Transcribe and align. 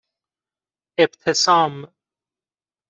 اِبتسام 0.99 1.87